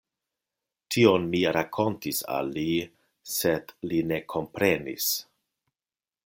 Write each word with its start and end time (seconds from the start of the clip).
Tion 0.93 1.27
mi 1.35 1.41
rakontis 1.57 2.21
al 2.37 2.49
li, 2.55 2.65
sed 3.35 3.75
li 3.93 4.01
ne 4.13 4.19
komprenis. 4.35 5.13